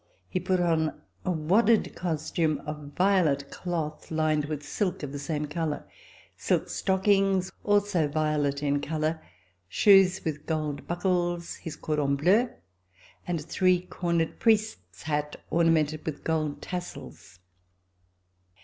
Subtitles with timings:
[0.27, 5.45] He put on a wadded costume of violet cloth, lined with silk of the same
[5.45, 5.87] color;
[6.35, 9.21] silk stockings, also violet in color;
[9.69, 12.49] shoes with gold buckles; his cordon bleu,
[13.27, 17.37] and a three cornered priest's hat ornamented with gold tassels.